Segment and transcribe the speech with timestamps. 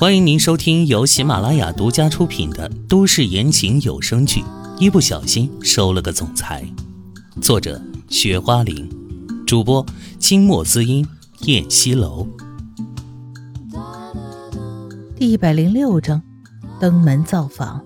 [0.00, 4.42] 欢迎您收听由喜马拉雅独家出品的都市言情有声剧
[4.78, 6.64] 《一不小心收了个总裁》，
[7.42, 8.88] 作者：雪花玲，
[9.44, 9.84] 主播：
[10.20, 11.04] 清墨滋音、
[11.46, 12.24] 燕西楼。
[15.16, 16.22] 第一百零六章，
[16.78, 17.82] 登门造访。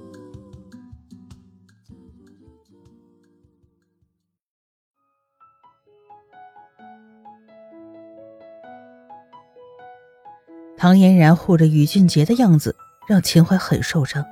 [10.82, 12.74] 唐嫣然护着宇俊杰的样子，
[13.06, 14.26] 让秦淮很受伤。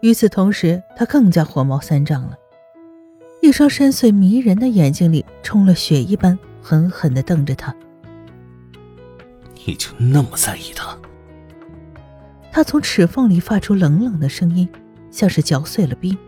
[0.00, 2.36] 与此同时，他更加火冒三丈了，
[3.40, 7.72] 一双深邃迷人的眼睛里充了血一般，狠狠地瞪着他。
[9.64, 10.98] 你就那么在意他？
[12.50, 14.68] 他从齿缝里发出冷冷的声音，
[15.12, 16.18] 像是嚼碎了冰。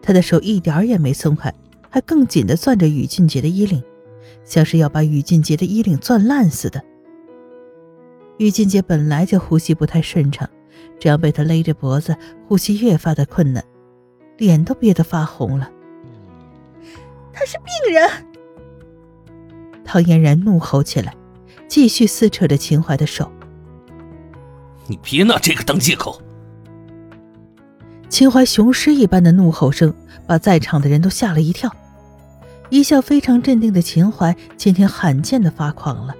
[0.00, 1.52] 他的手一点也没松开，
[1.90, 3.82] 还更紧地攥着宇俊杰的衣领，
[4.44, 6.80] 像是要把宇俊杰的衣领攥烂似的。
[8.38, 10.48] 于俊杰本来就呼吸不太顺畅，
[10.98, 12.16] 这样被他勒着脖子，
[12.48, 13.64] 呼吸越发的困难，
[14.38, 15.70] 脸都憋得发红了。
[17.32, 18.10] 他是病人！
[19.84, 21.14] 唐嫣然怒吼起来，
[21.68, 23.30] 继续撕扯着秦淮的手。
[24.86, 26.20] 你别拿这个当借口！
[28.08, 29.94] 秦淮雄狮一般的怒吼声，
[30.26, 31.74] 把在场的人都吓了一跳。
[32.70, 36.14] 一向非常镇定的秦淮，今天罕见的发狂了。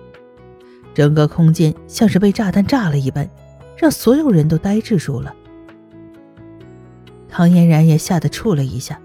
[0.95, 3.29] 整个空间像是被炸弹炸了一般，
[3.77, 5.35] 让所有人都呆滞住了。
[7.29, 9.01] 唐嫣然也吓得怵了一下，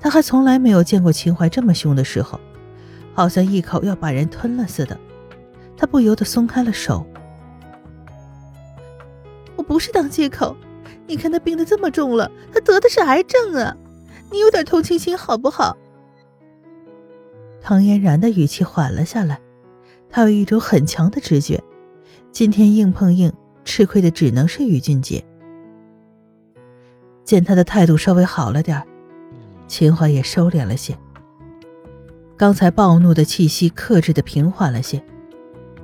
[0.00, 2.38] 她还从来没有见过秦淮这么凶的时候，
[3.12, 4.96] 好像一口要把人吞了似的。
[5.76, 7.04] 她不由得松开了手。
[9.56, 10.56] 我不是当借口，
[11.06, 13.76] 你看他病得这么重了，他得的是癌症啊，
[14.30, 15.76] 你有点同情心好不好？
[17.60, 19.40] 唐嫣然的语气缓了下来。
[20.14, 21.60] 他有一种很强的直觉，
[22.30, 23.32] 今天硬碰硬，
[23.64, 25.20] 吃亏的只能是于俊杰。
[27.24, 28.80] 见他的态度稍微好了点
[29.66, 30.96] 秦淮也收敛了些，
[32.36, 35.04] 刚才暴怒的气息克制的平缓了些，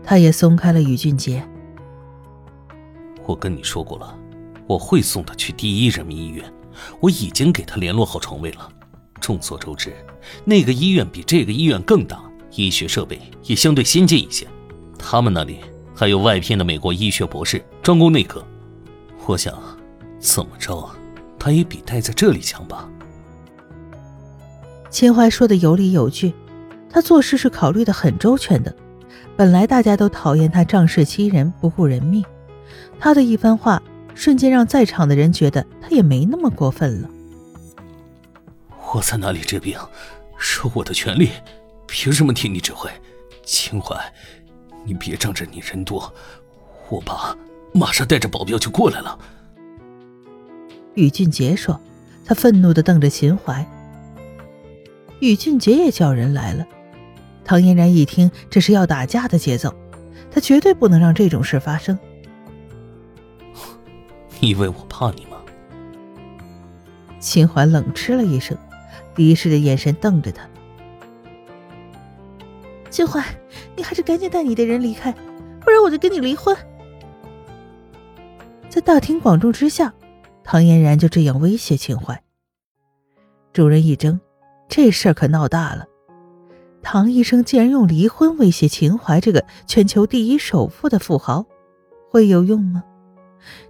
[0.05, 1.45] 他也松开了于俊杰。
[3.27, 4.17] 我跟你说过了，
[4.69, 6.49] 我会送他去第一人民医院，
[7.01, 8.71] 我已经给他联络好床位了。
[9.21, 9.93] 众所周知，
[10.45, 12.30] 那个医院比这个医院更大。
[12.55, 14.47] 医学设备也相对先进一些，
[14.99, 15.61] 他们那里
[15.95, 18.45] 还有外聘的美国医学博士专攻内科。
[19.27, 19.55] 我想，
[20.19, 20.91] 怎么着，
[21.39, 22.89] 他也比待在这里强吧。
[24.91, 26.33] 秦淮说的有理有据，
[26.91, 28.75] 他做事是考虑的很周全的。
[29.37, 32.25] 本来大家都讨厌他仗势欺人、不顾人命，
[32.99, 33.81] 他的一番话
[34.15, 37.09] 瞬间让在场的人觉得他也没那么过分了。
[38.93, 39.79] 我在哪里治病，
[40.37, 41.31] 是我的权利。
[41.91, 42.89] 凭什么听你指挥，
[43.43, 43.97] 秦淮？
[44.85, 46.13] 你别仗着你人多，
[46.89, 47.37] 我爸
[47.73, 49.19] 马上带着保镖就过来了。
[50.95, 51.79] 宇俊杰说，
[52.25, 53.67] 他愤怒的瞪着秦淮。
[55.19, 56.65] 宇俊杰也叫人来了。
[57.45, 59.75] 唐嫣然一听，这是要打架的节奏，
[60.31, 61.99] 他绝对不能让这种事发生。
[64.39, 65.37] 你以为我怕你吗？
[67.19, 68.57] 秦淮冷嗤了一声，
[69.15, 70.49] 敌视的眼神瞪着他。
[72.91, 73.25] 秦淮，
[73.77, 75.13] 你还是赶紧带你的人离开，
[75.61, 76.55] 不然我就跟你离婚。
[78.69, 79.95] 在大庭广众之下，
[80.43, 82.21] 唐嫣然就这样威胁秦淮。
[83.53, 84.19] 众人一怔，
[84.69, 85.87] 这事儿可闹大了。
[86.83, 91.47] 唐医生竟然用离婚威胁秦淮这个全球第一首富的富豪，
[92.11, 92.83] 会有用吗？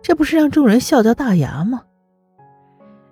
[0.01, 1.83] 这不是让众人笑掉大牙吗？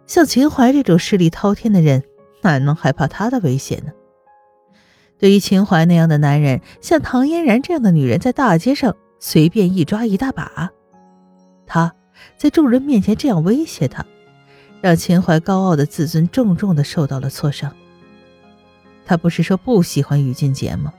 [0.06, 2.02] 像秦淮这种势力滔天的人，
[2.42, 3.92] 哪能害怕他的威胁呢？
[5.18, 10.70] 对于秦淮那样的男人，像唐嫣然这样的女人，在大街上随便一抓一大把。
[11.66, 11.92] 他
[12.36, 14.06] 在众人面前这样威胁他，
[14.80, 17.74] 让秦淮高傲的自尊重重的受到了挫伤。
[19.04, 20.92] 他不是说不喜欢于俊杰吗？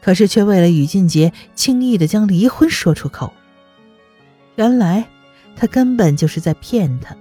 [0.00, 3.32] 可是却为了于俊杰，轻易的将离婚说出口。
[4.56, 5.04] 原来
[5.56, 7.16] 他根本就是在骗他，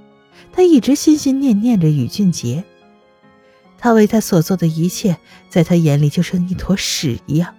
[0.52, 2.64] 他一直心心念念着于俊杰。
[3.84, 5.18] 他为他所做的一切，
[5.50, 7.54] 在他眼里就像一坨屎一样。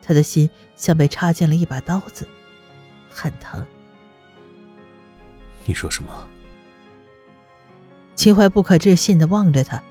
[0.00, 2.28] 他的心像被插进了一把刀子，
[3.10, 3.66] 很疼。
[5.64, 6.28] 你说什么？
[8.14, 9.82] 秦淮不可置信的望着他，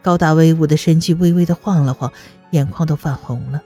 [0.00, 2.10] 高大威武的身躯微微的晃了晃，
[2.52, 3.60] 眼眶都泛红了。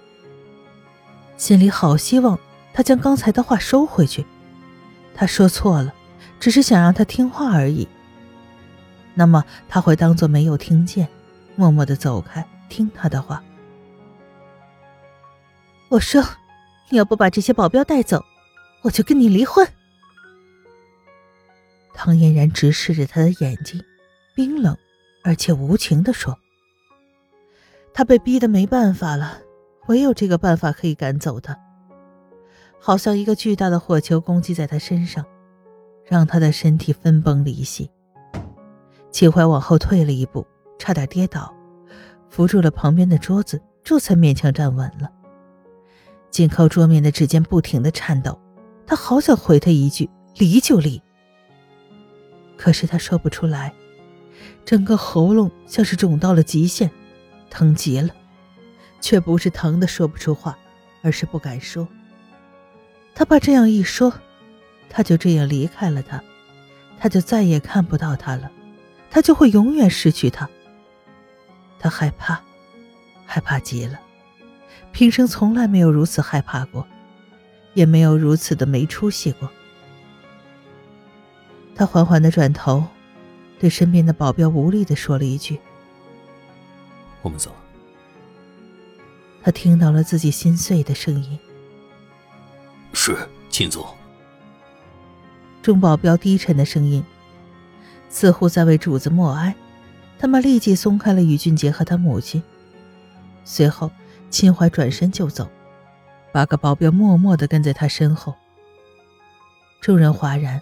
[1.36, 2.36] 心里好希望
[2.74, 4.26] 他将刚才的话收回去，
[5.14, 5.94] 他说错了，
[6.40, 7.86] 只是想让他听话而已。
[9.14, 11.08] 那么他会当做没有听见，
[11.56, 13.42] 默默的走开，听他的话。
[15.88, 16.22] 我说，
[16.88, 18.24] 你要不把这些保镖带走，
[18.82, 19.66] 我就跟你离婚。
[21.94, 23.82] 唐嫣然直视着他的眼睛，
[24.34, 24.76] 冰冷
[25.22, 26.38] 而且无情的说
[27.92, 29.38] ：“他被逼得没办法了，
[29.88, 31.56] 唯有这个办法可以赶走他。
[32.80, 35.24] 好像一个巨大的火球攻击在他身上，
[36.06, 37.90] 让他的身体分崩离析。
[39.12, 40.44] 秦淮往后退了一步，
[40.78, 41.54] 差点跌倒，
[42.30, 45.08] 扶住了旁边的桌子，这才勉强站稳了。
[46.30, 48.40] 紧靠桌面的指尖不停的颤抖，
[48.86, 51.00] 他好想回他一句：离就离。”
[52.56, 53.74] 可是他说不出来，
[54.64, 56.90] 整个喉咙像是肿到了极限，
[57.50, 58.08] 疼极了，
[58.98, 60.58] 却不是疼的说不出话，
[61.02, 61.86] 而是不敢说。
[63.14, 64.10] 他怕这样一说，
[64.88, 66.22] 他就这样离开了他，
[66.98, 68.50] 他就再也看不到他了，
[69.12, 70.48] 他就会永远失去他。
[71.78, 72.40] 他害怕，
[73.26, 74.00] 害怕极了，
[74.90, 76.86] 平生从来没有如此害怕过，
[77.74, 79.50] 也没有如此的没出息过。
[81.74, 82.82] 他缓缓的转头，
[83.60, 85.60] 对身边的保镖无力的说了一句
[87.20, 87.54] ：“我们走。”
[89.44, 91.38] 他听到了自己心碎的声音。
[92.94, 93.14] 是
[93.50, 93.84] 秦总。
[95.60, 97.04] 众保镖低沉的声音，
[98.12, 99.52] 似乎在为主子默哀。
[100.20, 102.40] 他们立即松开了于俊杰和他母亲。
[103.44, 103.90] 随后，
[104.30, 105.50] 秦淮转身就走，
[106.30, 108.32] 八个保镖默默的跟在他身后。
[109.80, 110.60] 众人哗然。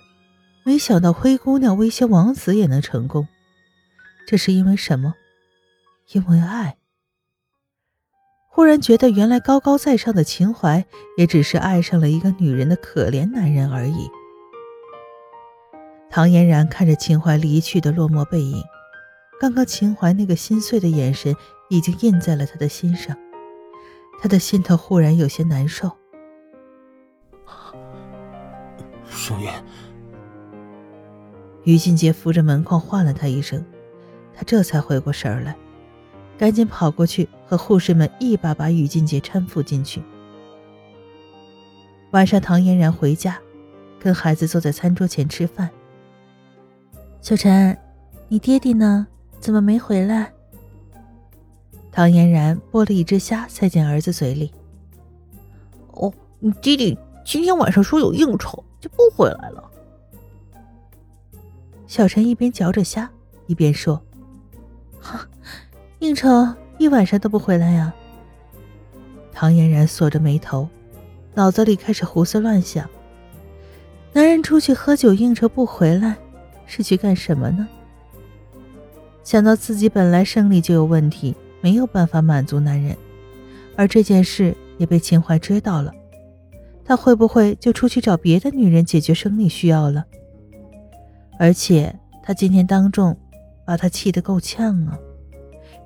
[0.62, 3.26] 没想到灰姑娘威胁王子也能成功，
[4.26, 5.14] 这是因为什么？
[6.12, 6.76] 因为爱。
[8.46, 10.84] 忽然觉得，原来高高在上的秦淮
[11.16, 14.10] 也只是爱上了一个女人的可怜男人而已。
[16.10, 18.60] 唐嫣然看着秦淮离去的落寞背影，
[19.40, 21.34] 刚刚秦淮那个心碎的眼神
[21.68, 23.16] 已经印在了他的心上，
[24.20, 25.90] 他的心头忽然有些难受。
[29.08, 29.48] 双月。
[31.62, 33.64] 于俊杰扶着门框唤了他一声，
[34.34, 35.54] 他这才回过神来，
[36.36, 40.02] 赶紧跑过去和护士们一把把于俊杰搀扶进去。
[42.10, 43.38] 晚上，唐嫣然回家，
[44.00, 45.70] 跟孩子坐在餐桌前吃饭。
[47.22, 47.76] 小陈，
[48.28, 49.06] 你爹爹呢？
[49.40, 50.32] 怎么没回来？
[51.92, 54.52] 唐嫣然剥了一只虾塞进儿子嘴里。
[55.92, 59.70] 哦，你爹爹今天晚上说有应酬，就不回来了。
[61.86, 63.10] 小陈一边嚼着虾，
[63.46, 64.00] 一边说
[64.98, 65.26] ：“哈，
[65.98, 66.28] 应酬
[66.78, 67.92] 一晚上都不回来呀？”
[69.32, 70.68] 唐嫣然锁着眉头，
[71.34, 72.88] 脑子里开始胡思乱想：
[74.12, 76.16] 男人出去喝酒应酬不回来，
[76.70, 77.66] 是去干什么呢？
[79.24, 82.96] 想到自己本来生理就有问题，没有办法满足男人，
[83.76, 85.92] 而这件事也被秦淮知道了，
[86.84, 90.06] 他会不会就出去找别的女人解决生理需要了？
[91.40, 93.18] 而且他今天当众
[93.64, 94.96] 把他气得够呛啊！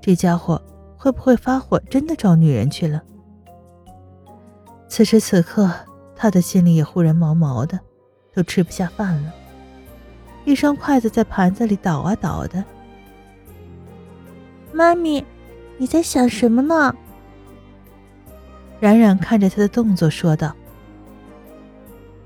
[0.02, 0.60] 这家伙
[0.98, 3.02] 会不会发火，真的找女人去了？
[4.86, 5.70] 此时此刻，
[6.14, 7.80] 他的心里也忽然毛毛的，
[8.34, 9.34] 都吃不下饭了。
[10.44, 12.62] 一双筷子在盘子里倒啊倒的。
[14.72, 15.24] 妈咪，
[15.78, 16.94] 你在想什么呢？
[18.80, 20.54] 冉冉看着他的动作说道：“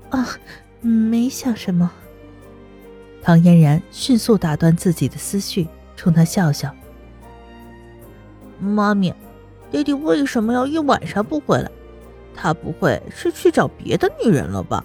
[0.09, 0.27] 啊，
[0.81, 1.89] 没想什么。”
[3.21, 6.73] 唐嫣然迅速打断自己的思绪，冲他笑笑
[8.59, 9.13] ：“妈咪，
[9.71, 11.69] 爹爹为什么要一晚上不回来？
[12.35, 14.83] 他不会是去找别的女人了吧？”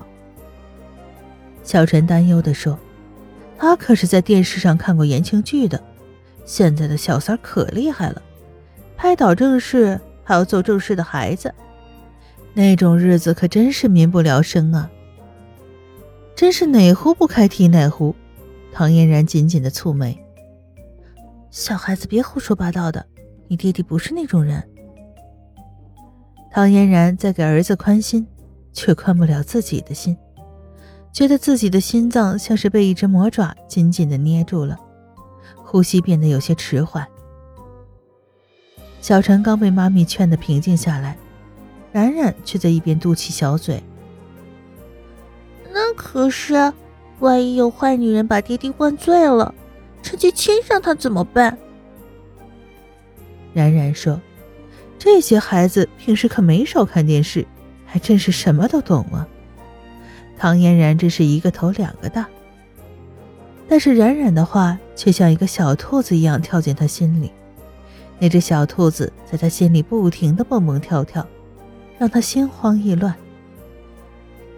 [1.65, 2.79] 小陈担忧的说
[3.59, 5.83] ：“他可是在电视上看过言情剧的，
[6.45, 8.23] 现在的小三可厉害了，
[8.97, 11.53] 拍倒正事还要做正事的孩子，
[12.53, 14.91] 那种日子可真是民不聊生啊！
[16.37, 18.15] 真是哪壶不开提哪壶。”
[18.73, 20.19] 唐嫣然紧紧的蹙眉
[21.51, 23.07] ：“小孩子别胡说八道的，
[23.47, 24.63] 你爹爹不是那种人。”
[26.51, 28.27] 唐嫣然在给儿子宽心，
[28.73, 30.17] 却宽不了自己的心，
[31.15, 34.77] 觉得自己的心脏像是被一只魔爪紧紧的捏住了，
[35.55, 37.07] 呼吸变得有些迟缓。
[39.01, 41.17] 小陈刚被妈咪劝得平静下来，
[41.93, 43.81] 冉冉却在一边嘟起小嘴
[45.73, 46.55] ：“那可是……”
[47.21, 49.55] 万一有坏女人把爹爹灌醉了，
[50.03, 51.57] 趁机亲上他怎么办？
[53.53, 54.21] 冉冉说
[54.99, 57.47] ：“这些孩子平时可没少看电视，
[57.87, 59.27] 还真是什么都懂啊。”
[60.37, 62.27] 唐嫣然真是一个头两个大，
[63.69, 67.31] 但是冉冉的话却像一个小兔子一样跳进他心里，
[68.19, 71.27] 那只小兔子在他心里不停的蹦蹦跳跳，
[71.99, 73.15] 让他心慌意乱。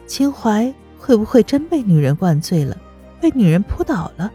[0.06, 2.76] 秦淮会不会真被女人灌醉了，
[3.21, 4.33] 被女人扑倒了？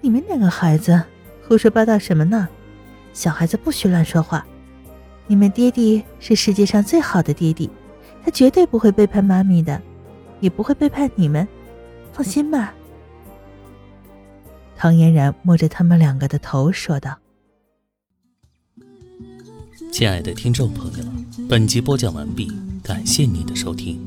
[0.00, 1.00] 你们两个孩子
[1.46, 2.48] 胡说八道什么呢？
[3.12, 4.44] 小孩子不许乱说话。
[5.26, 7.70] 你们爹地是世界上最好的爹地，
[8.24, 9.80] 他绝对不会背叛妈咪的，
[10.40, 11.46] 也不会背叛你们，
[12.12, 12.74] 放心吧。
[14.76, 17.18] 唐嫣然摸着他们两个的头说道
[19.92, 21.04] ：“亲爱的听众朋友，
[21.48, 22.50] 本集播讲完毕，
[22.82, 24.00] 感谢您的收听。”